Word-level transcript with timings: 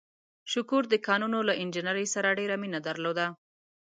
شکور 0.51 0.83
د 0.89 0.95
کانونو 1.07 1.39
له 1.47 1.53
انجنیرۍ 1.63 2.07
سره 2.15 2.35
ډېره 2.39 2.55
مینه 2.61 2.79
درلوده. 2.87 3.25